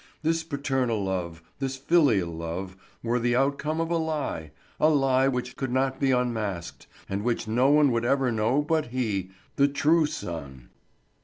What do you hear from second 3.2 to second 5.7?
outcome of a lie—a lie which